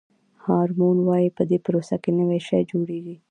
[0.45, 3.15] هارمون وایي په دې پروسه کې نوی شی جوړیږي.